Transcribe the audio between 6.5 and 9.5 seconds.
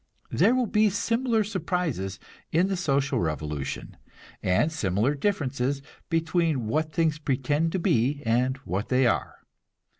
what things pretend to be and what they are.